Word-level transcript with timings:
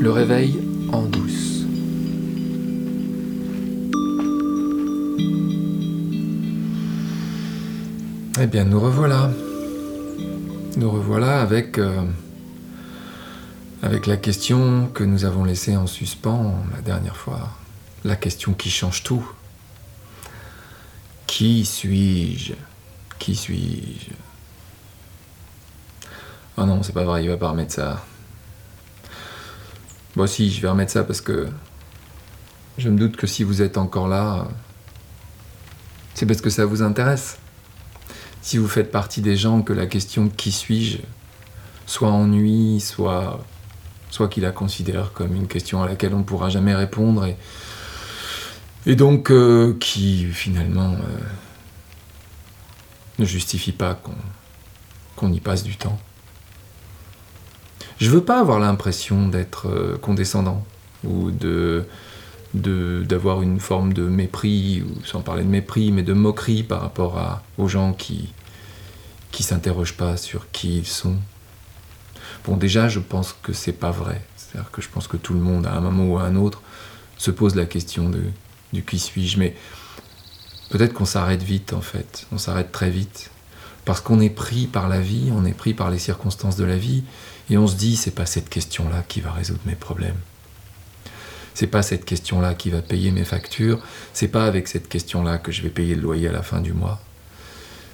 Le 0.00 0.10
réveil 0.10 0.58
en 0.92 1.02
douce. 1.02 1.66
Eh 8.40 8.46
bien, 8.46 8.64
nous 8.64 8.80
revoilà. 8.80 9.30
Nous 10.78 10.90
revoilà 10.90 11.42
avec, 11.42 11.76
euh, 11.76 12.02
avec 13.82 14.06
la 14.06 14.16
question 14.16 14.88
que 14.88 15.04
nous 15.04 15.26
avons 15.26 15.44
laissée 15.44 15.76
en 15.76 15.86
suspens 15.86 16.54
la 16.74 16.80
dernière 16.80 17.18
fois. 17.18 17.50
La 18.02 18.16
question 18.16 18.54
qui 18.54 18.70
change 18.70 19.02
tout. 19.02 19.30
Qui 21.26 21.66
suis-je? 21.66 22.54
Qui 23.18 23.36
suis-je? 23.36 24.14
Oh 26.56 26.64
non, 26.64 26.82
c'est 26.82 26.94
pas 26.94 27.04
vrai, 27.04 27.22
il 27.22 27.28
va 27.28 27.36
pas 27.36 27.50
remettre 27.50 27.74
ça. 27.74 28.02
Bon, 30.16 30.26
si, 30.26 30.50
je 30.50 30.60
vais 30.60 30.68
remettre 30.68 30.90
ça 30.90 31.04
parce 31.04 31.20
que 31.20 31.48
je 32.78 32.88
me 32.88 32.98
doute 32.98 33.16
que 33.16 33.26
si 33.26 33.44
vous 33.44 33.62
êtes 33.62 33.78
encore 33.78 34.08
là, 34.08 34.48
c'est 36.14 36.26
parce 36.26 36.40
que 36.40 36.50
ça 36.50 36.64
vous 36.64 36.82
intéresse. 36.82 37.38
Si 38.42 38.58
vous 38.58 38.68
faites 38.68 38.90
partie 38.90 39.20
des 39.20 39.36
gens 39.36 39.62
que 39.62 39.72
la 39.72 39.86
question 39.86 40.28
qui 40.28 40.50
suis-je 40.50 40.98
soit 41.86 42.10
ennuie, 42.10 42.80
soit, 42.80 43.44
soit 44.10 44.28
qu'il 44.28 44.42
la 44.42 44.50
considère 44.50 45.12
comme 45.12 45.34
une 45.34 45.46
question 45.46 45.82
à 45.82 45.86
laquelle 45.86 46.14
on 46.14 46.18
ne 46.18 46.24
pourra 46.24 46.48
jamais 46.48 46.74
répondre 46.74 47.28
et, 48.86 48.96
donc 48.96 49.30
euh, 49.30 49.76
qui 49.78 50.24
finalement 50.24 50.92
euh, 50.92 51.18
ne 53.18 53.24
justifie 53.24 53.72
pas 53.72 54.00
qu'on 55.16 55.32
y 55.32 55.40
passe 55.40 55.62
du 55.62 55.76
temps. 55.76 55.98
Je 58.00 58.10
veux 58.10 58.24
pas 58.24 58.40
avoir 58.40 58.58
l'impression 58.58 59.28
d'être 59.28 59.68
euh, 59.68 59.98
condescendant 59.98 60.64
ou 61.04 61.30
d'avoir 62.54 63.42
une 63.42 63.60
forme 63.60 63.92
de 63.92 64.02
mépris, 64.02 64.82
ou 64.82 65.04
sans 65.04 65.20
parler 65.20 65.44
de 65.44 65.48
mépris, 65.48 65.92
mais 65.92 66.02
de 66.02 66.12
moquerie 66.12 66.62
par 66.62 66.80
rapport 66.80 67.40
aux 67.56 67.68
gens 67.68 67.92
qui 67.92 68.32
qui 69.30 69.42
s'interrogent 69.42 69.96
pas 69.96 70.16
sur 70.16 70.50
qui 70.50 70.78
ils 70.78 70.86
sont. 70.86 71.16
Bon, 72.44 72.56
déjà, 72.56 72.88
je 72.88 73.00
pense 73.00 73.34
que 73.42 73.52
c'est 73.52 73.72
pas 73.72 73.90
vrai. 73.90 74.22
C'est-à-dire 74.36 74.70
que 74.70 74.82
je 74.82 74.88
pense 74.88 75.06
que 75.06 75.16
tout 75.16 75.34
le 75.34 75.40
monde, 75.40 75.66
à 75.66 75.74
un 75.74 75.80
moment 75.80 76.06
ou 76.06 76.18
à 76.18 76.22
un 76.22 76.36
autre, 76.36 76.62
se 77.18 77.30
pose 77.30 77.54
la 77.54 77.66
question 77.66 78.08
de, 78.08 78.22
du 78.72 78.82
qui 78.82 78.98
suis-je. 78.98 79.38
Mais 79.38 79.54
peut-être 80.70 80.94
qu'on 80.94 81.04
s'arrête 81.04 81.42
vite, 81.42 81.72
en 81.72 81.80
fait. 81.80 82.26
On 82.32 82.38
s'arrête 82.38 82.72
très 82.72 82.90
vite. 82.90 83.30
Parce 83.90 84.02
qu'on 84.02 84.20
est 84.20 84.30
pris 84.30 84.68
par 84.68 84.88
la 84.88 85.00
vie, 85.00 85.32
on 85.34 85.44
est 85.44 85.52
pris 85.52 85.74
par 85.74 85.90
les 85.90 85.98
circonstances 85.98 86.54
de 86.54 86.62
la 86.62 86.76
vie, 86.76 87.02
et 87.50 87.58
on 87.58 87.66
se 87.66 87.74
dit, 87.74 87.96
c'est 87.96 88.12
pas 88.12 88.24
cette 88.24 88.48
question-là 88.48 89.02
qui 89.08 89.20
va 89.20 89.32
résoudre 89.32 89.58
mes 89.66 89.74
problèmes. 89.74 90.20
C'est 91.54 91.66
pas 91.66 91.82
cette 91.82 92.04
question-là 92.04 92.54
qui 92.54 92.70
va 92.70 92.82
payer 92.82 93.10
mes 93.10 93.24
factures. 93.24 93.80
C'est 94.12 94.28
pas 94.28 94.44
avec 94.44 94.68
cette 94.68 94.88
question-là 94.88 95.38
que 95.38 95.50
je 95.50 95.62
vais 95.62 95.70
payer 95.70 95.96
le 95.96 96.02
loyer 96.02 96.28
à 96.28 96.32
la 96.32 96.44
fin 96.44 96.60
du 96.60 96.72
mois. 96.72 97.00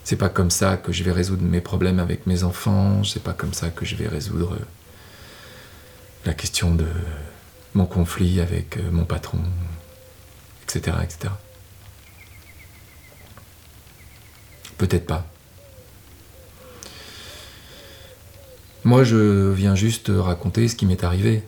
C'est 0.05 0.17
pas 0.17 0.28
comme 0.28 0.50
ça 0.50 0.77
que 0.77 0.92
je 0.92 1.02
vais 1.02 1.12
résoudre 1.12 1.44
mes 1.44 1.62
problèmes 1.62 1.98
avec 1.98 2.27
mes 2.27 2.44
enfants. 2.44 3.02
C'est 3.02 3.22
pas 3.22 3.33
comme 3.33 3.55
ça 3.55 3.70
que 3.70 3.86
je 3.86 3.97
vais 3.97 4.06
résoudre 4.06 4.58
la 6.27 6.34
question 6.34 6.74
de 6.74 6.89
mon 7.72 7.86
conflit 7.86 8.42
avec 8.42 8.77
euh, 8.77 8.91
mon 8.91 9.06
patron, 9.06 9.41
etc., 10.64 10.98
etc. 11.02 11.33
Peut-être 14.77 15.06
pas. 15.06 15.27
Moi, 18.87 19.03
je 19.03 19.51
viens 19.51 19.75
juste 19.75 20.12
raconter 20.15 20.69
ce 20.69 20.77
qui 20.77 20.87
m'est 20.87 21.03
arrivé 21.03 21.42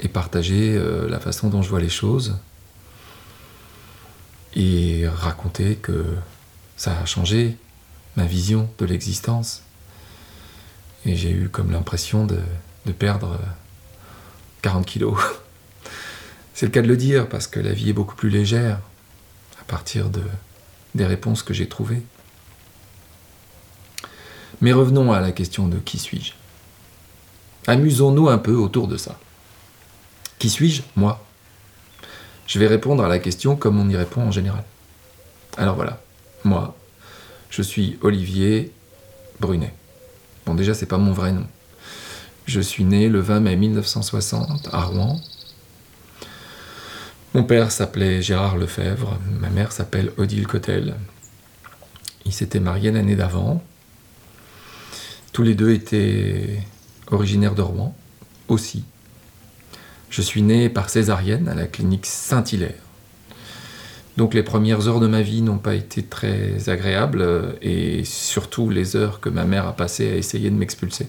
et 0.00 0.08
partager 0.08 0.74
euh, 0.74 1.08
la 1.08 1.20
façon 1.20 1.48
dont 1.48 1.62
je 1.62 1.68
vois 1.68 1.78
les 1.78 1.88
choses 1.88 2.36
et 4.56 5.06
raconter 5.06 5.76
que 5.76 6.04
ça 6.76 6.98
a 6.98 7.06
changé 7.06 7.56
ma 8.16 8.24
vision 8.24 8.68
de 8.78 8.86
l'existence. 8.86 9.62
Et 11.06 11.14
j'ai 11.14 11.30
eu 11.30 11.48
comme 11.48 11.70
l'impression 11.70 12.26
de, 12.26 12.40
de 12.86 12.92
perdre 12.92 13.38
40 14.62 14.84
kilos. 14.84 15.16
C'est 16.54 16.66
le 16.66 16.72
cas 16.72 16.82
de 16.82 16.88
le 16.88 16.96
dire 16.96 17.28
parce 17.28 17.46
que 17.46 17.60
la 17.60 17.72
vie 17.72 17.90
est 17.90 17.92
beaucoup 17.92 18.16
plus 18.16 18.30
légère 18.30 18.80
à 19.60 19.64
partir 19.68 20.10
de, 20.10 20.22
des 20.96 21.06
réponses 21.06 21.44
que 21.44 21.54
j'ai 21.54 21.68
trouvées. 21.68 22.02
Mais 24.60 24.72
revenons 24.72 25.12
à 25.12 25.20
la 25.20 25.30
question 25.30 25.68
de 25.68 25.78
qui 25.78 26.00
suis-je? 26.00 26.32
Amusons-nous 27.66 28.28
un 28.28 28.38
peu 28.38 28.54
autour 28.54 28.88
de 28.88 28.96
ça. 28.96 29.18
Qui 30.38 30.50
suis-je 30.50 30.82
Moi? 30.96 31.24
Je 32.46 32.58
vais 32.58 32.66
répondre 32.66 33.02
à 33.04 33.08
la 33.08 33.18
question 33.18 33.56
comme 33.56 33.80
on 33.80 33.88
y 33.88 33.96
répond 33.96 34.22
en 34.22 34.30
général. 34.30 34.64
Alors 35.56 35.76
voilà, 35.76 36.00
moi, 36.42 36.76
je 37.48 37.62
suis 37.62 37.98
Olivier 38.02 38.72
Brunet. 39.40 39.72
Bon, 40.44 40.54
déjà, 40.54 40.74
c'est 40.74 40.86
pas 40.86 40.98
mon 40.98 41.12
vrai 41.12 41.32
nom. 41.32 41.46
Je 42.46 42.60
suis 42.60 42.84
né 42.84 43.08
le 43.08 43.20
20 43.20 43.40
mai 43.40 43.56
1960 43.56 44.68
à 44.72 44.82
Rouen. 44.82 45.20
Mon 47.32 47.44
père 47.44 47.72
s'appelait 47.72 48.20
Gérard 48.20 48.58
Lefebvre, 48.58 49.18
ma 49.40 49.48
mère 49.48 49.72
s'appelle 49.72 50.12
Odile 50.18 50.46
Cotel. 50.46 50.94
Ils 52.26 52.32
s'étaient 52.32 52.60
mariés 52.60 52.92
l'année 52.92 53.16
d'avant. 53.16 53.62
Tous 55.32 55.42
les 55.42 55.54
deux 55.54 55.72
étaient 55.72 56.60
originaire 57.10 57.54
de 57.54 57.62
Rouen, 57.62 57.96
aussi. 58.48 58.84
Je 60.10 60.22
suis 60.22 60.42
né 60.42 60.68
par 60.68 60.90
césarienne 60.90 61.48
à 61.48 61.54
la 61.54 61.66
clinique 61.66 62.06
Saint-Hilaire. 62.06 62.74
Donc 64.16 64.32
les 64.32 64.44
premières 64.44 64.86
heures 64.86 65.00
de 65.00 65.08
ma 65.08 65.22
vie 65.22 65.42
n'ont 65.42 65.58
pas 65.58 65.74
été 65.74 66.02
très 66.04 66.68
agréables 66.68 67.22
euh, 67.22 67.52
et 67.62 68.04
surtout 68.04 68.70
les 68.70 68.94
heures 68.94 69.18
que 69.18 69.28
ma 69.28 69.44
mère 69.44 69.66
a 69.66 69.74
passées 69.74 70.08
à 70.08 70.14
essayer 70.14 70.50
de 70.50 70.54
m'expulser. 70.54 71.08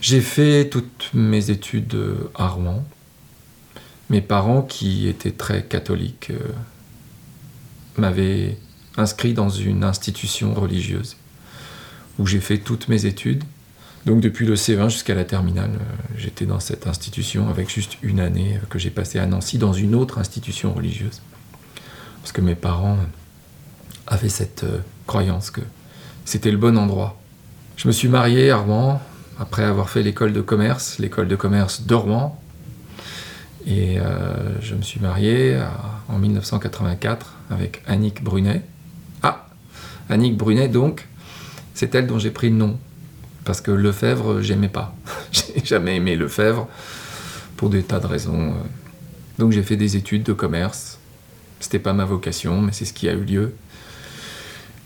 J'ai 0.00 0.22
fait 0.22 0.70
toutes 0.70 1.10
mes 1.12 1.50
études 1.50 1.94
euh, 1.94 2.30
à 2.34 2.48
Rouen. 2.48 2.82
Mes 4.08 4.22
parents, 4.22 4.62
qui 4.62 5.06
étaient 5.06 5.32
très 5.32 5.64
catholiques, 5.64 6.30
euh, 6.30 6.52
m'avaient 7.98 8.56
inscrit 8.96 9.34
dans 9.34 9.50
une 9.50 9.84
institution 9.84 10.54
religieuse 10.54 11.16
où 12.18 12.26
j'ai 12.26 12.40
fait 12.40 12.58
toutes 12.58 12.88
mes 12.88 13.04
études 13.04 13.44
donc 14.08 14.20
depuis 14.22 14.46
le 14.46 14.54
C20 14.54 14.88
jusqu'à 14.88 15.14
la 15.14 15.24
terminale, 15.24 15.72
euh, 15.74 16.14
j'étais 16.16 16.46
dans 16.46 16.60
cette 16.60 16.86
institution 16.86 17.50
avec 17.50 17.68
juste 17.68 17.98
une 18.02 18.20
année 18.20 18.56
euh, 18.56 18.66
que 18.70 18.78
j'ai 18.78 18.88
passée 18.88 19.18
à 19.18 19.26
Nancy 19.26 19.58
dans 19.58 19.74
une 19.74 19.94
autre 19.94 20.16
institution 20.16 20.72
religieuse. 20.72 21.20
Parce 22.22 22.32
que 22.32 22.40
mes 22.40 22.54
parents 22.54 22.96
avaient 24.06 24.30
cette 24.30 24.64
euh, 24.64 24.78
croyance 25.06 25.50
que 25.50 25.60
c'était 26.24 26.50
le 26.50 26.56
bon 26.56 26.78
endroit. 26.78 27.20
Je 27.76 27.86
me 27.86 27.92
suis 27.92 28.08
marié 28.08 28.50
à 28.50 28.56
Rouen 28.56 28.98
après 29.38 29.64
avoir 29.64 29.90
fait 29.90 30.02
l'école 30.02 30.32
de 30.32 30.40
commerce, 30.40 30.98
l'école 30.98 31.28
de 31.28 31.36
commerce 31.36 31.82
de 31.82 31.94
Rouen. 31.94 32.40
Et 33.66 33.98
je 34.62 34.74
me 34.74 34.80
suis 34.80 34.98
marié 34.98 35.60
en 36.08 36.18
1984 36.18 37.34
avec 37.50 37.82
Annick 37.86 38.24
Brunet. 38.24 38.62
Ah, 39.22 39.46
Annick 40.08 40.38
Brunet 40.38 40.68
donc, 40.68 41.06
c'est 41.74 41.94
elle 41.94 42.06
dont 42.06 42.18
j'ai 42.18 42.30
pris 42.30 42.48
le 42.48 42.56
nom 42.56 42.78
parce 43.48 43.62
que 43.62 43.70
Lefebvre, 43.70 44.42
j'aimais 44.42 44.68
pas. 44.68 44.94
j'ai 45.32 45.64
jamais 45.64 45.96
aimé 45.96 46.16
Lefebvre 46.16 46.68
pour 47.56 47.70
des 47.70 47.82
tas 47.82 47.98
de 47.98 48.06
raisons. 48.06 48.52
Donc 49.38 49.52
j'ai 49.52 49.62
fait 49.62 49.76
des 49.76 49.96
études 49.96 50.22
de 50.22 50.34
commerce. 50.34 50.98
C'était 51.58 51.78
pas 51.78 51.94
ma 51.94 52.04
vocation, 52.04 52.60
mais 52.60 52.72
c'est 52.72 52.84
ce 52.84 52.92
qui 52.92 53.08
a 53.08 53.14
eu 53.14 53.24
lieu. 53.24 53.54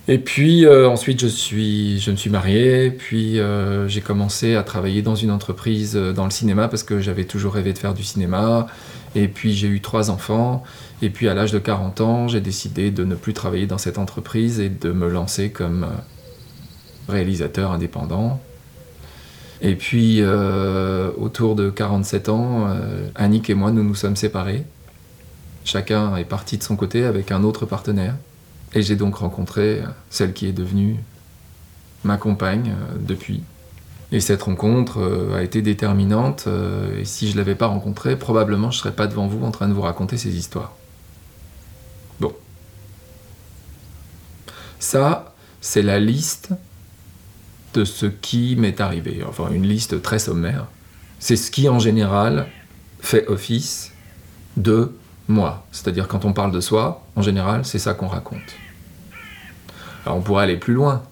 Et 0.07 0.19
puis 0.19 0.65
euh, 0.65 0.89
ensuite, 0.89 1.21
je, 1.21 1.27
suis, 1.27 1.99
je 1.99 2.13
me 2.13 2.17
suis 2.17 2.31
marié, 2.31 2.93
puis 2.93 3.41
euh, 3.41 3.89
j'ai 3.89 4.01
commencé 4.01 4.55
à 4.55 4.63
travailler 4.63 5.03
dans 5.03 5.17
une 5.17 5.33
entreprise 5.33 5.97
euh, 5.97 6.13
dans 6.13 6.25
le 6.25 6.31
cinéma 6.31 6.69
parce 6.69 6.85
que 6.85 7.01
j'avais 7.01 7.25
toujours 7.25 7.55
rêvé 7.55 7.73
de 7.73 7.79
faire 7.79 7.95
du 7.95 8.05
cinéma. 8.05 8.69
Et 9.17 9.27
puis 9.27 9.55
j'ai 9.55 9.67
eu 9.67 9.81
trois 9.81 10.09
enfants. 10.09 10.63
Et 11.03 11.11
puis 11.11 11.27
à 11.29 11.35
l'âge 11.35 11.51
de 11.51 11.59
40 11.59 12.01
ans, 12.01 12.29
j'ai 12.29 12.41
décidé 12.41 12.93
de 12.93 13.03
ne 13.05 13.17
plus 13.17 13.33
travailler 13.33 13.67
dans 13.67 13.79
cette 13.79 13.99
entreprise 13.99 14.61
et 14.61 14.69
de 14.69 14.93
me 14.93 15.09
lancer 15.09 15.51
comme 15.51 15.89
réalisateur 17.09 17.73
indépendant. 17.73 18.41
Et 19.65 19.77
puis, 19.77 20.19
euh, 20.21 21.13
autour 21.17 21.55
de 21.55 21.71
47 21.71 22.29
ans, 22.29 22.67
euh, 22.67 23.09
Annick 23.15 23.49
et 23.49 23.55
moi, 23.55 23.71
nous 23.71 23.85
nous 23.85 23.95
sommes 23.95 24.17
séparés. 24.17 24.65
Chacun 25.65 26.17
est 26.17 26.25
parti 26.25 26.59
de 26.59 26.65
son 26.65 26.75
côté 26.75 27.05
avec 27.05 27.31
un 27.31 27.45
autre 27.45 27.65
partenaire. 27.65 28.17
Et 28.75 28.83
j'ai 28.83 28.97
donc 28.97 29.17
rencontré 29.17 29.83
celle 30.11 30.33
qui 30.33 30.49
est 30.49 30.53
devenue 30.53 30.97
ma 32.03 32.17
compagne 32.17 32.73
euh, 32.73 32.97
depuis. 32.99 33.45
Et 34.11 34.19
cette 34.19 34.43
rencontre 34.43 35.33
a 35.35 35.43
été 35.43 35.63
déterminante. 35.63 36.47
et 36.99 37.05
si 37.07 37.29
je 37.29 37.33
ne 37.33 37.39
l'avais 37.39 37.55
pas 37.55 37.69
rencontrée, 37.69 38.15
probablement 38.15 38.71
je 38.71 38.77
ne 38.77 38.81
serais 38.81 38.93
pas 38.93 39.07
devant 39.07 39.27
vous 39.27 39.43
en 39.43 39.51
train 39.51 39.69
de 39.69 39.73
vous 39.73 39.81
raconter 39.81 40.19
ces 40.19 40.37
histoires. 40.37 40.75
Bon. 42.21 42.35
Ça, 44.81 45.35
c'est 45.63 45.81
la 45.81 45.99
liste 45.99 46.53
ce 47.85 48.07
qui 48.07 48.57
m'est 48.57 48.81
arrivé. 48.81 49.23
Enfin, 49.29 49.51
une 49.51 49.67
liste 49.67 50.03
très 50.03 50.19
sommaire. 50.19 50.67
C'est 51.19 51.37
ce 51.37 51.51
qui, 51.51 51.69
en 51.69 51.79
général, 51.79 52.47
fait 53.01 53.27
office 53.29 53.93
de 54.57 54.93
moi. 55.29 55.67
C'est-à-dire 55.73 56.09
quand 56.09 56.25
on 56.25 56.33
parle 56.33 56.53
de 56.53 56.61
soi, 56.61 57.05
en 57.17 57.23
général, 57.23 57.65
c'est 57.65 57.79
ça 57.79 57.95
qu'on 57.95 58.09
raconte. 58.09 58.41
Alors 60.05 60.19
on 60.19 60.23
pourrait 60.23 60.45
aller 60.45 60.57
plus 60.57 60.75
loin. 60.75 61.03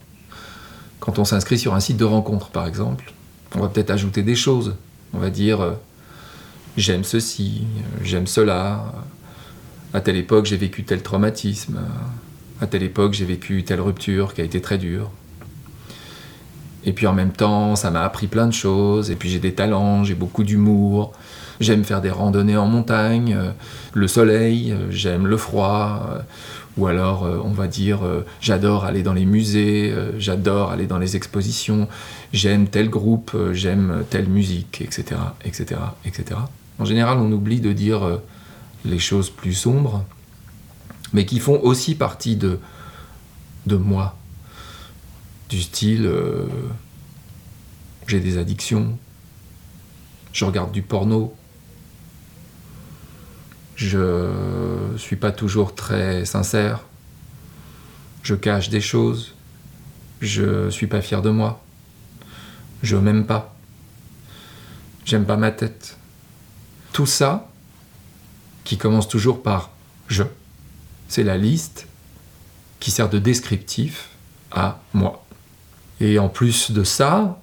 Quand 0.99 1.19
on 1.19 1.25
s'inscrit 1.25 1.59
sur 1.59 1.75
un 1.75 1.81
site 1.81 1.97
de 1.97 2.05
rencontre, 2.05 2.51
par 2.51 2.67
exemple, 2.67 3.13
on 3.55 3.61
va 3.61 3.69
peut-être 3.69 3.91
ajouter 3.91 4.23
des 4.23 4.35
choses. 4.35 4.77
On 5.13 5.19
va 5.19 5.31
dire 5.31 5.61
euh, 5.61 5.73
j'aime 6.77 7.05
ceci, 7.05 7.63
euh, 7.65 8.05
j'aime 8.05 8.27
cela. 8.27 8.93
À 9.93 10.01
telle 10.01 10.17
époque, 10.17 10.45
j'ai 10.45 10.57
vécu 10.57 10.85
tel 10.85 11.03
traumatisme. 11.03 11.81
À 12.61 12.67
telle 12.67 12.83
époque, 12.83 13.15
j'ai 13.15 13.25
vécu 13.25 13.65
telle 13.65 13.81
rupture 13.81 14.35
qui 14.35 14.41
a 14.41 14.45
été 14.45 14.61
très 14.61 14.79
dure. 14.79 15.11
Et 16.85 16.93
puis 16.93 17.07
en 17.07 17.13
même 17.13 17.33
temps, 17.33 17.77
ça 17.77 17.91
m'a 17.91 18.03
appris 18.03 18.27
plein 18.27 18.47
de 18.47 18.53
choses. 18.53 19.11
Et 19.11 19.17
puis 19.17 19.29
j'ai 19.29 19.39
des 19.39 19.55
talents, 19.55 20.05
j'ai 20.05 20.15
beaucoup 20.15 20.45
d'humour. 20.45 21.13
J'aime 21.61 21.85
faire 21.85 22.01
des 22.01 22.11
randonnées 22.11 22.57
en 22.57 22.67
montagne, 22.67 23.35
euh, 23.39 23.51
le 23.93 24.09
soleil, 24.09 24.73
euh, 24.73 24.91
j'aime 24.91 25.27
le 25.27 25.37
froid. 25.37 26.09
Euh, 26.11 26.19
ou 26.79 26.87
alors, 26.87 27.29
on 27.45 27.51
va 27.51 27.67
dire, 27.67 27.99
j'adore 28.41 28.85
aller 28.85 29.03
dans 29.03 29.13
les 29.13 29.27
musées, 29.27 29.93
j'adore 30.19 30.71
aller 30.71 30.87
dans 30.87 30.99
les 30.99 31.17
expositions, 31.17 31.89
j'aime 32.33 32.69
tel 32.69 32.89
groupe, 32.89 33.37
j'aime 33.53 34.05
telle 34.09 34.29
musique, 34.29 34.81
etc., 34.81 35.21
etc., 35.45 35.81
etc. 36.07 36.41
En 36.79 36.85
général, 36.85 37.19
on 37.19 37.31
oublie 37.33 37.61
de 37.61 37.73
dire 37.73 38.21
les 38.85 39.01
choses 39.01 39.31
plus 39.31 39.53
sombres, 39.53 40.05
mais 41.13 41.27
qui 41.27 41.41
font 41.41 41.61
aussi 41.61 41.97
partie 41.97 42.37
de, 42.37 42.61
de 43.67 43.77
moi, 43.77 44.17
du 45.51 45.61
style 45.61 46.07
euh, 46.07 46.47
j'ai 48.07 48.21
des 48.21 48.39
addictions, 48.39 48.99
je 50.33 50.45
regarde 50.45 50.73
du 50.73 50.83
porno, 50.83 51.35
je 53.77 54.95
suis 54.97 55.17
pas 55.17 55.33
toujours 55.33 55.75
très 55.75 56.25
sincère, 56.25 56.81
je 58.23 58.35
cache 58.35 58.69
des 58.69 58.81
choses, 58.81 59.35
je 60.21 60.71
suis 60.71 60.87
pas 60.87 61.03
fier 61.03 61.23
de 61.23 61.31
moi, 61.31 61.63
je 62.83 62.97
m'aime 62.97 63.27
pas, 63.27 63.55
j'aime 65.05 65.25
pas 65.25 65.37
ma 65.37 65.51
tête. 65.51 65.97
Tout 66.93 67.07
ça, 67.07 67.49
qui 68.65 68.77
commence 68.79 69.09
toujours 69.09 69.43
par 69.43 69.71
je, 70.09 70.25
c'est 71.09 71.23
la 71.23 71.37
liste 71.37 71.87
qui 72.81 72.91
sert 72.91 73.09
de 73.09 73.19
descriptif 73.19 74.11
à 74.51 74.81
moi. 74.93 75.25
Et 76.01 76.19
en 76.19 76.29
plus 76.29 76.71
de 76.71 76.83
ça, 76.83 77.39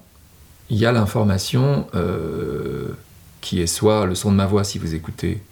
il 0.68 0.76
y 0.76 0.86
a 0.86 0.92
l'information 0.92 1.86
euh, 1.94 2.88
qui 3.40 3.62
est 3.62 3.66
soit 3.66 4.04
le 4.04 4.14
son 4.14 4.32
de 4.32 4.36
ma 4.36 4.46
voix 4.46 4.64
si 4.64 4.78
vous 4.78 4.94
écoutez 4.94 5.42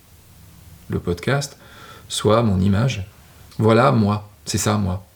le 0.89 0.99
podcast, 0.99 1.57
soit 2.09 2.43
mon 2.43 2.61
image. 2.61 3.07
Voilà 3.59 3.93
moi, 3.93 4.29
c'est 4.45 4.59
ça 4.59 4.77
moi. 4.77 5.07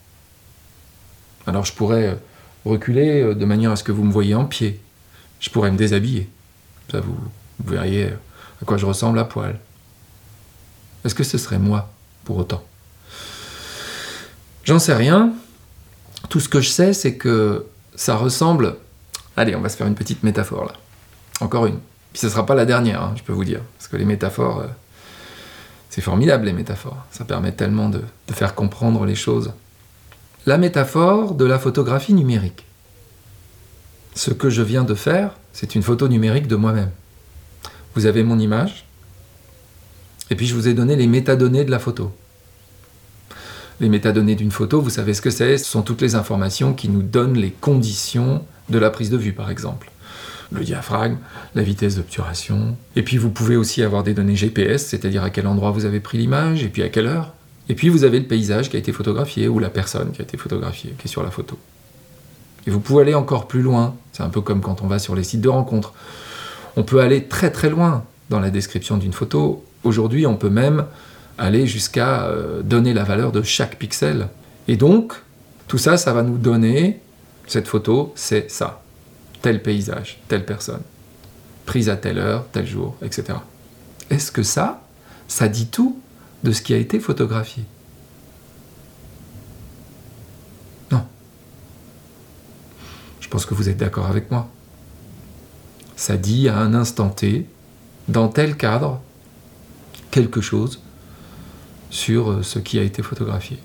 Alors 1.46 1.64
je 1.64 1.72
pourrais 1.72 2.18
reculer 2.64 3.22
euh, 3.22 3.34
de 3.34 3.44
manière 3.44 3.72
à 3.72 3.76
ce 3.76 3.84
que 3.84 3.92
vous 3.92 4.04
me 4.04 4.12
voyez 4.12 4.34
en 4.34 4.44
pied. 4.44 4.80
Je 5.40 5.50
pourrais 5.50 5.70
me 5.70 5.76
déshabiller. 5.76 6.28
Ça 6.90 7.00
vous, 7.00 7.16
vous 7.58 7.70
verriez 7.70 8.06
à 8.62 8.64
quoi 8.64 8.76
je 8.76 8.86
ressemble 8.86 9.18
à 9.18 9.24
poil. 9.24 9.58
Est-ce 11.04 11.14
que 11.14 11.24
ce 11.24 11.38
serait 11.38 11.58
moi 11.58 11.90
pour 12.24 12.36
autant? 12.36 12.62
J'en 14.64 14.78
sais 14.78 14.94
rien. 14.94 15.32
Tout 16.28 16.40
ce 16.40 16.48
que 16.48 16.60
je 16.60 16.68
sais, 16.68 16.92
c'est 16.92 17.16
que 17.16 17.66
ça 18.00 18.16
ressemble. 18.16 18.76
Allez, 19.36 19.54
on 19.54 19.60
va 19.60 19.68
se 19.68 19.76
faire 19.76 19.86
une 19.86 19.94
petite 19.94 20.22
métaphore 20.22 20.64
là. 20.64 20.72
Encore 21.40 21.66
une. 21.66 21.78
Puis 22.12 22.20
ce 22.20 22.26
ne 22.26 22.30
sera 22.30 22.46
pas 22.46 22.54
la 22.54 22.64
dernière, 22.64 23.02
hein, 23.02 23.12
je 23.14 23.22
peux 23.22 23.34
vous 23.34 23.44
dire. 23.44 23.60
Parce 23.76 23.88
que 23.88 23.98
les 23.98 24.06
métaphores, 24.06 24.60
euh, 24.60 24.66
c'est 25.90 26.00
formidable 26.00 26.46
les 26.46 26.54
métaphores. 26.54 27.04
Ça 27.10 27.26
permet 27.26 27.52
tellement 27.52 27.90
de, 27.90 28.00
de 28.26 28.32
faire 28.32 28.54
comprendre 28.54 29.04
les 29.04 29.14
choses. 29.14 29.52
La 30.46 30.56
métaphore 30.56 31.34
de 31.34 31.44
la 31.44 31.58
photographie 31.58 32.14
numérique. 32.14 32.64
Ce 34.14 34.30
que 34.30 34.48
je 34.48 34.62
viens 34.62 34.84
de 34.84 34.94
faire, 34.94 35.32
c'est 35.52 35.74
une 35.74 35.82
photo 35.82 36.08
numérique 36.08 36.46
de 36.48 36.56
moi-même. 36.56 36.90
Vous 37.94 38.06
avez 38.06 38.22
mon 38.22 38.38
image, 38.38 38.86
et 40.30 40.36
puis 40.36 40.46
je 40.46 40.54
vous 40.54 40.68
ai 40.68 40.72
donné 40.74 40.96
les 40.96 41.06
métadonnées 41.06 41.64
de 41.64 41.70
la 41.70 41.78
photo. 41.78 42.12
Les 43.80 43.88
métadonnées 43.88 44.34
d'une 44.34 44.50
photo, 44.50 44.82
vous 44.82 44.90
savez 44.90 45.14
ce 45.14 45.22
que 45.22 45.30
c'est 45.30 45.56
Ce 45.56 45.64
sont 45.64 45.80
toutes 45.80 46.02
les 46.02 46.14
informations 46.14 46.74
qui 46.74 46.90
nous 46.90 47.02
donnent 47.02 47.38
les 47.38 47.50
conditions 47.50 48.44
de 48.68 48.78
la 48.78 48.90
prise 48.90 49.08
de 49.08 49.16
vue, 49.16 49.32
par 49.32 49.50
exemple. 49.50 49.90
Le 50.52 50.62
diaphragme, 50.62 51.16
la 51.54 51.62
vitesse 51.62 51.96
d'obturation. 51.96 52.76
Et 52.94 53.02
puis 53.02 53.16
vous 53.16 53.30
pouvez 53.30 53.56
aussi 53.56 53.82
avoir 53.82 54.02
des 54.02 54.12
données 54.12 54.36
GPS, 54.36 54.86
c'est-à-dire 54.86 55.22
à 55.22 55.30
quel 55.30 55.46
endroit 55.46 55.70
vous 55.70 55.86
avez 55.86 56.00
pris 56.00 56.18
l'image, 56.18 56.62
et 56.62 56.68
puis 56.68 56.82
à 56.82 56.90
quelle 56.90 57.06
heure. 57.06 57.32
Et 57.70 57.74
puis 57.74 57.88
vous 57.88 58.04
avez 58.04 58.18
le 58.18 58.26
paysage 58.26 58.68
qui 58.68 58.76
a 58.76 58.78
été 58.78 58.92
photographié, 58.92 59.48
ou 59.48 59.58
la 59.58 59.70
personne 59.70 60.10
qui 60.12 60.20
a 60.20 60.24
été 60.24 60.36
photographiée, 60.36 60.94
qui 60.98 61.08
est 61.08 61.10
sur 61.10 61.22
la 61.22 61.30
photo. 61.30 61.58
Et 62.66 62.70
vous 62.70 62.80
pouvez 62.80 63.02
aller 63.02 63.14
encore 63.14 63.48
plus 63.48 63.62
loin. 63.62 63.94
C'est 64.12 64.22
un 64.22 64.28
peu 64.28 64.42
comme 64.42 64.60
quand 64.60 64.82
on 64.82 64.88
va 64.88 64.98
sur 64.98 65.14
les 65.14 65.24
sites 65.24 65.40
de 65.40 65.48
rencontres. 65.48 65.94
On 66.76 66.82
peut 66.82 67.00
aller 67.00 67.24
très 67.24 67.50
très 67.50 67.70
loin 67.70 68.04
dans 68.28 68.40
la 68.40 68.50
description 68.50 68.98
d'une 68.98 69.14
photo. 69.14 69.64
Aujourd'hui, 69.84 70.26
on 70.26 70.36
peut 70.36 70.50
même 70.50 70.84
aller 71.40 71.66
jusqu'à 71.66 72.26
euh, 72.26 72.62
donner 72.62 72.92
la 72.92 73.02
valeur 73.02 73.32
de 73.32 73.42
chaque 73.42 73.76
pixel. 73.76 74.28
Et 74.68 74.76
donc, 74.76 75.14
tout 75.66 75.78
ça, 75.78 75.96
ça 75.96 76.12
va 76.12 76.22
nous 76.22 76.36
donner, 76.36 77.00
cette 77.46 77.66
photo, 77.66 78.12
c'est 78.14 78.50
ça. 78.50 78.82
Tel 79.40 79.62
paysage, 79.62 80.20
telle 80.28 80.44
personne, 80.44 80.82
prise 81.64 81.88
à 81.88 81.96
telle 81.96 82.18
heure, 82.18 82.46
tel 82.52 82.66
jour, 82.66 82.94
etc. 83.02 83.38
Est-ce 84.10 84.30
que 84.30 84.42
ça, 84.42 84.82
ça 85.28 85.48
dit 85.48 85.68
tout 85.68 85.98
de 86.44 86.52
ce 86.52 86.60
qui 86.60 86.74
a 86.74 86.76
été 86.76 87.00
photographié? 87.00 87.64
Non. 90.92 91.02
Je 93.20 93.28
pense 93.28 93.46
que 93.46 93.54
vous 93.54 93.70
êtes 93.70 93.78
d'accord 93.78 94.06
avec 94.06 94.30
moi. 94.30 94.46
Ça 95.96 96.18
dit 96.18 96.50
à 96.50 96.58
un 96.58 96.74
instant 96.74 97.08
T, 97.08 97.46
dans 98.08 98.28
tel 98.28 98.56
cadre, 98.56 99.00
quelque 100.10 100.42
chose 100.42 100.80
sur 101.90 102.30
euh, 102.30 102.42
ce 102.42 102.58
qui 102.58 102.78
a 102.78 102.82
été 102.82 103.02
photographié. 103.02 103.58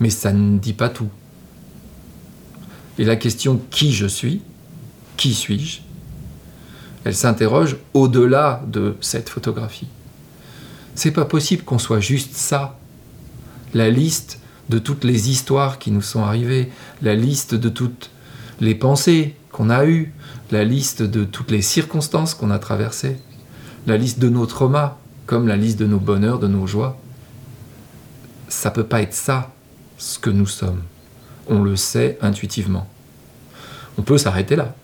Mais 0.00 0.10
ça 0.10 0.32
ne 0.32 0.58
dit 0.58 0.72
pas 0.72 0.88
tout. 0.88 1.10
Et 2.98 3.04
la 3.04 3.16
question 3.16 3.60
qui 3.70 3.92
je 3.92 4.06
suis, 4.06 4.40
qui 5.16 5.34
suis-je, 5.34 5.80
elle 7.04 7.14
s'interroge 7.14 7.76
au-delà 7.92 8.62
de 8.66 8.96
cette 9.00 9.28
photographie. 9.28 9.88
C'est 10.94 11.10
pas 11.10 11.24
possible 11.24 11.64
qu'on 11.64 11.78
soit 11.78 12.00
juste 12.00 12.34
ça. 12.34 12.78
La 13.74 13.90
liste 13.90 14.40
de 14.70 14.78
toutes 14.78 15.04
les 15.04 15.28
histoires 15.28 15.78
qui 15.78 15.90
nous 15.90 16.02
sont 16.02 16.22
arrivées, 16.22 16.70
la 17.02 17.14
liste 17.14 17.54
de 17.54 17.68
toutes 17.68 18.10
les 18.60 18.74
pensées 18.74 19.34
qu'on 19.52 19.68
a 19.70 19.84
eues, 19.84 20.12
la 20.50 20.64
liste 20.64 21.02
de 21.02 21.24
toutes 21.24 21.50
les 21.50 21.62
circonstances 21.62 22.34
qu'on 22.34 22.50
a 22.50 22.58
traversées, 22.58 23.18
la 23.86 23.96
liste 23.96 24.20
de 24.20 24.28
nos 24.28 24.46
traumas, 24.46 24.96
comme 25.26 25.48
la 25.48 25.56
liste 25.56 25.78
de 25.78 25.86
nos 25.86 25.98
bonheurs, 25.98 26.38
de 26.38 26.48
nos 26.48 26.66
joies. 26.66 26.98
Ça 28.48 28.70
peut 28.70 28.84
pas 28.84 29.02
être 29.02 29.14
ça, 29.14 29.52
ce 29.98 30.18
que 30.18 30.30
nous 30.30 30.46
sommes. 30.46 30.82
On 31.48 31.62
le 31.62 31.76
sait 31.76 32.18
intuitivement. 32.20 32.88
On 33.98 34.02
peut 34.02 34.18
s'arrêter 34.18 34.56
là. 34.56 34.74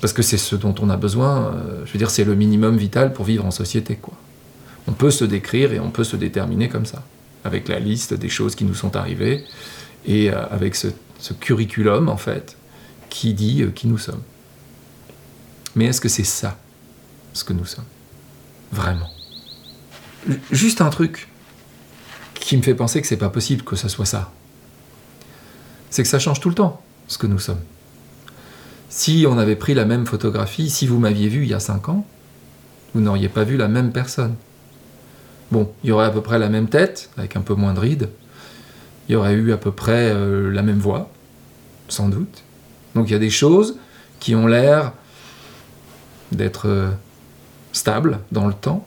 Parce 0.00 0.12
que 0.12 0.22
c'est 0.22 0.38
ce 0.38 0.56
dont 0.56 0.74
on 0.80 0.88
a 0.88 0.96
besoin, 0.96 1.54
euh, 1.54 1.82
je 1.84 1.92
veux 1.92 1.98
dire, 1.98 2.10
c'est 2.10 2.24
le 2.24 2.34
minimum 2.34 2.76
vital 2.76 3.12
pour 3.12 3.24
vivre 3.24 3.44
en 3.44 3.50
société, 3.50 3.96
quoi. 3.96 4.14
On 4.86 4.92
peut 4.92 5.10
se 5.10 5.24
décrire 5.24 5.72
et 5.72 5.80
on 5.80 5.90
peut 5.90 6.04
se 6.04 6.16
déterminer 6.16 6.68
comme 6.68 6.86
ça, 6.86 7.02
avec 7.44 7.68
la 7.68 7.78
liste 7.78 8.14
des 8.14 8.30
choses 8.30 8.54
qui 8.54 8.64
nous 8.64 8.74
sont 8.74 8.96
arrivées 8.96 9.44
et 10.06 10.30
euh, 10.30 10.42
avec 10.50 10.74
ce, 10.74 10.88
curriculum, 11.38 12.08
en 12.08 12.16
fait, 12.16 12.56
qui 13.10 13.34
dit 13.34 13.62
euh, 13.62 13.70
qui 13.70 13.88
nous 13.88 13.98
sommes. 13.98 14.22
Mais 15.76 15.84
est-ce 15.84 16.00
que 16.00 16.08
c'est 16.08 16.24
ça, 16.24 16.56
ce 17.34 17.44
que 17.44 17.52
nous 17.52 17.66
sommes? 17.66 17.84
Vraiment 18.72 19.10
juste 20.50 20.80
un 20.80 20.90
truc 20.90 21.28
qui 22.34 22.56
me 22.56 22.62
fait 22.62 22.74
penser 22.74 23.00
que 23.00 23.06
c'est 23.06 23.16
pas 23.16 23.30
possible 23.30 23.62
que 23.62 23.76
ça 23.76 23.88
soit 23.88 24.06
ça. 24.06 24.32
C'est 25.90 26.02
que 26.02 26.08
ça 26.08 26.18
change 26.18 26.40
tout 26.40 26.48
le 26.48 26.54
temps, 26.54 26.80
ce 27.08 27.18
que 27.18 27.26
nous 27.26 27.38
sommes. 27.38 27.60
Si 28.88 29.24
on 29.28 29.38
avait 29.38 29.56
pris 29.56 29.74
la 29.74 29.84
même 29.84 30.06
photographie, 30.06 30.70
si 30.70 30.86
vous 30.86 30.98
m'aviez 30.98 31.28
vu 31.28 31.42
il 31.42 31.48
y 31.48 31.54
a 31.54 31.60
5 31.60 31.88
ans, 31.88 32.06
vous 32.94 33.00
n'auriez 33.00 33.28
pas 33.28 33.44
vu 33.44 33.56
la 33.56 33.68
même 33.68 33.92
personne. 33.92 34.34
Bon, 35.52 35.70
il 35.82 35.90
y 35.90 35.92
aurait 35.92 36.06
à 36.06 36.10
peu 36.10 36.22
près 36.22 36.38
la 36.38 36.48
même 36.48 36.68
tête, 36.68 37.10
avec 37.16 37.36
un 37.36 37.40
peu 37.40 37.54
moins 37.54 37.74
de 37.74 37.80
rides. 37.80 38.08
Il 39.08 39.12
y 39.12 39.16
aurait 39.16 39.34
eu 39.34 39.52
à 39.52 39.56
peu 39.56 39.72
près 39.72 40.10
euh, 40.10 40.50
la 40.50 40.62
même 40.62 40.78
voix, 40.78 41.10
sans 41.88 42.08
doute. 42.08 42.42
Donc 42.94 43.08
il 43.08 43.12
y 43.12 43.16
a 43.16 43.20
des 43.20 43.30
choses 43.30 43.76
qui 44.20 44.34
ont 44.34 44.46
l'air 44.46 44.92
d'être 46.32 46.68
euh, 46.68 46.90
stables 47.72 48.20
dans 48.30 48.46
le 48.46 48.54
temps, 48.54 48.86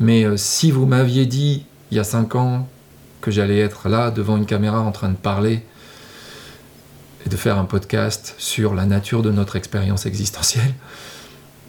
mais 0.00 0.24
euh, 0.24 0.36
si 0.36 0.70
vous 0.70 0.86
m'aviez 0.86 1.26
dit 1.26 1.64
il 1.90 1.96
y 1.96 2.00
a 2.00 2.04
5 2.04 2.34
ans 2.34 2.68
que 3.20 3.30
j'allais 3.30 3.58
être 3.58 3.88
là 3.88 4.10
devant 4.10 4.36
une 4.36 4.46
caméra 4.46 4.80
en 4.80 4.92
train 4.92 5.08
de 5.08 5.16
parler 5.16 5.62
et 7.26 7.28
de 7.28 7.36
faire 7.36 7.58
un 7.58 7.64
podcast 7.64 8.34
sur 8.38 8.74
la 8.74 8.86
nature 8.86 9.22
de 9.22 9.30
notre 9.30 9.56
expérience 9.56 10.06
existentielle, 10.06 10.74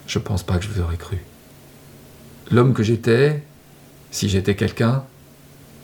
Je 0.05 0.19
pense 0.19 0.43
pas 0.43 0.57
que 0.57 0.63
je 0.63 0.69
vous 0.69 0.81
aurais 0.81 0.97
cru. 0.97 1.17
L'homme 2.51 2.73
que 2.73 2.81
j'étais, 2.81 3.43
si 4.11 4.27
j'étais 4.27 4.55
quelqu'un, 4.55 5.03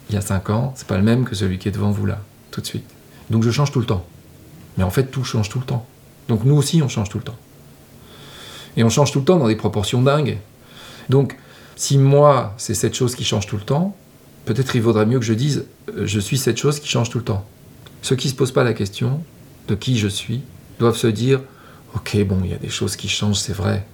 il 0.09 0.15
y 0.15 0.17
a 0.17 0.21
5 0.21 0.49
ans, 0.49 0.73
c'est 0.75 0.87
pas 0.87 0.97
le 0.97 1.03
même 1.03 1.25
que 1.25 1.35
celui 1.35 1.59
qui 1.59 1.67
est 1.67 1.71
devant 1.71 1.91
vous 1.91 2.05
là, 2.05 2.19
tout 2.51 2.61
de 2.61 2.65
suite. 2.65 2.89
Donc 3.29 3.43
je 3.43 3.51
change 3.51 3.71
tout 3.71 3.79
le 3.79 3.85
temps. 3.85 4.05
Mais 4.77 4.83
en 4.83 4.89
fait, 4.89 5.05
tout 5.05 5.23
change 5.23 5.49
tout 5.49 5.59
le 5.59 5.65
temps. 5.65 5.85
Donc 6.27 6.43
nous 6.43 6.55
aussi, 6.55 6.81
on 6.81 6.89
change 6.89 7.09
tout 7.09 7.17
le 7.17 7.23
temps. 7.23 7.37
Et 8.77 8.83
on 8.83 8.89
change 8.89 9.11
tout 9.11 9.19
le 9.19 9.25
temps 9.25 9.37
dans 9.37 9.47
des 9.47 9.55
proportions 9.55 10.01
dingues. 10.01 10.37
Donc, 11.09 11.37
si 11.75 11.97
moi, 11.97 12.53
c'est 12.57 12.73
cette 12.73 12.95
chose 12.95 13.15
qui 13.15 13.23
change 13.23 13.47
tout 13.47 13.57
le 13.57 13.63
temps, 13.63 13.95
peut-être 14.45 14.75
il 14.75 14.81
vaudrait 14.81 15.05
mieux 15.05 15.19
que 15.19 15.25
je 15.25 15.33
dise 15.33 15.65
euh, 15.89 16.05
je 16.05 16.19
suis 16.19 16.37
cette 16.37 16.57
chose 16.57 16.79
qui 16.79 16.87
change 16.87 17.09
tout 17.09 17.17
le 17.17 17.23
temps. 17.23 17.45
Ceux 18.01 18.15
qui 18.15 18.27
ne 18.27 18.31
se 18.31 18.37
posent 18.37 18.51
pas 18.51 18.63
la 18.63 18.73
question 18.73 19.21
de 19.67 19.75
qui 19.75 19.97
je 19.97 20.07
suis 20.07 20.41
doivent 20.79 20.97
se 20.97 21.07
dire 21.07 21.41
ok, 21.95 22.23
bon, 22.25 22.39
il 22.43 22.51
y 22.51 22.53
a 22.53 22.57
des 22.57 22.69
choses 22.69 22.95
qui 22.95 23.09
changent, 23.09 23.39
c'est 23.39 23.53
vrai. 23.53 23.85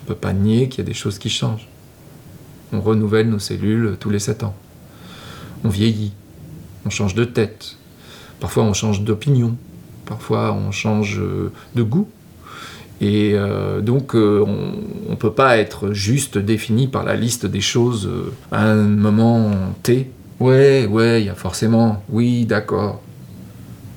On 0.00 0.02
ne 0.04 0.08
peut 0.08 0.20
pas 0.20 0.32
nier 0.32 0.68
qu'il 0.68 0.78
y 0.78 0.86
a 0.86 0.88
des 0.88 0.94
choses 0.94 1.18
qui 1.18 1.30
changent. 1.30 1.68
On 2.72 2.80
renouvelle 2.80 3.30
nos 3.30 3.38
cellules 3.38 3.96
tous 3.98 4.10
les 4.10 4.18
7 4.18 4.44
ans. 4.44 4.54
On 5.64 5.68
vieillit. 5.68 6.12
On 6.84 6.90
change 6.90 7.14
de 7.14 7.24
tête. 7.24 7.76
Parfois, 8.40 8.64
on 8.64 8.74
change 8.74 9.02
d'opinion. 9.02 9.56
Parfois, 10.04 10.52
on 10.52 10.70
change 10.70 11.18
euh, 11.18 11.52
de 11.74 11.82
goût. 11.82 12.08
Et 13.00 13.32
euh, 13.34 13.80
donc, 13.80 14.14
euh, 14.14 14.44
on 14.44 15.10
ne 15.10 15.16
peut 15.16 15.32
pas 15.32 15.58
être 15.58 15.92
juste 15.92 16.36
défini 16.36 16.88
par 16.88 17.04
la 17.04 17.14
liste 17.14 17.46
des 17.46 17.60
choses 17.60 18.10
à 18.50 18.64
un 18.64 18.74
moment 18.74 19.50
T. 19.82 20.10
Ouais, 20.40 20.86
ouais, 20.86 21.22
il 21.22 21.26
y 21.26 21.30
a 21.30 21.34
forcément, 21.34 22.02
oui, 22.08 22.44
d'accord. 22.44 23.00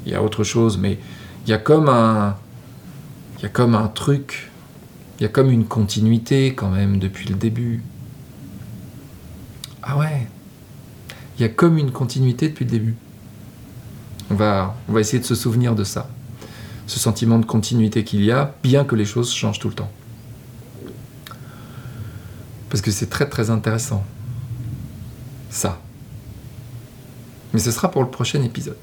Il 0.05 0.11
y 0.11 0.15
a 0.15 0.23
autre 0.23 0.43
chose, 0.43 0.77
mais 0.77 0.97
il 1.45 1.49
y 1.49 1.53
a 1.53 1.57
comme 1.57 1.89
un, 1.89 2.35
il 3.37 3.43
y 3.43 3.45
a 3.45 3.49
comme 3.49 3.75
un 3.75 3.87
truc, 3.87 4.51
il 5.19 5.23
y 5.23 5.25
a 5.25 5.29
comme 5.29 5.51
une 5.51 5.65
continuité 5.65 6.53
quand 6.53 6.69
même 6.69 6.99
depuis 6.99 7.27
le 7.27 7.35
début. 7.35 7.83
Ah 9.83 9.97
ouais, 9.97 10.27
il 11.37 11.41
y 11.41 11.45
a 11.45 11.49
comme 11.49 11.77
une 11.77 11.91
continuité 11.91 12.49
depuis 12.49 12.65
le 12.65 12.71
début. 12.71 12.95
On 14.29 14.35
va, 14.35 14.75
on 14.87 14.93
va 14.93 14.99
essayer 14.99 15.19
de 15.19 15.25
se 15.25 15.35
souvenir 15.35 15.75
de 15.75 15.83
ça. 15.83 16.07
Ce 16.91 16.99
sentiment 16.99 17.39
de 17.39 17.45
continuité 17.45 18.03
qu'il 18.03 18.21
y 18.21 18.31
a, 18.31 18.53
bien 18.63 18.83
que 18.83 18.95
les 18.95 19.05
choses 19.05 19.33
changent 19.33 19.59
tout 19.59 19.69
le 19.69 19.75
temps. 19.75 19.89
Parce 22.69 22.81
que 22.81 22.91
c'est 22.91 23.09
très 23.09 23.29
très 23.29 23.49
intéressant. 23.49 24.03
Ça. 25.49 25.79
Mais 27.53 27.61
ce 27.61 27.71
sera 27.71 27.89
pour 27.89 28.03
le 28.03 28.09
prochain 28.09 28.43
épisode. 28.43 28.75